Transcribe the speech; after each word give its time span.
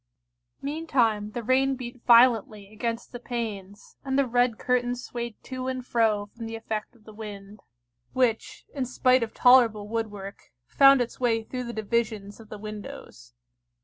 Meantime 0.63 1.29
the 1.33 1.43
rain 1.43 1.75
beat 1.75 2.01
violently 2.07 2.73
against 2.73 3.11
the 3.11 3.19
panes, 3.19 3.97
and 4.03 4.17
the 4.17 4.25
red 4.25 4.57
curtains 4.57 5.03
swayed 5.03 5.35
to 5.43 5.67
and 5.67 5.85
fro 5.85 6.25
from 6.25 6.47
the 6.47 6.55
effect 6.55 6.95
of 6.95 7.03
the 7.03 7.13
wind, 7.13 7.59
which, 8.11 8.65
in 8.73 8.83
spite 8.83 9.21
of 9.21 9.31
tolerable 9.31 9.87
woodwork, 9.87 10.51
found 10.65 11.01
its 11.01 11.19
way 11.19 11.43
through 11.43 11.65
the 11.65 11.71
divisions 11.71 12.39
of 12.39 12.49
the 12.49 12.57
windows. 12.57 13.35